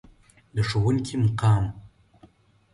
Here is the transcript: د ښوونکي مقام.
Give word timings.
د 0.55 0.57
ښوونکي 0.69 1.15
مقام. 1.23 1.65